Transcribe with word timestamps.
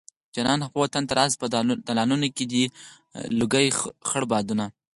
جانانه 0.35 0.65
خپل 0.67 0.79
وطن 0.85 1.03
ته 1.07 1.13
راشه 1.19 1.37
په 1.41 1.47
دالانونو 1.87 2.27
کې 2.37 2.45
دې 2.51 2.63
لګي 3.39 3.67
خړ 4.09 4.23
بادونه 4.31 4.65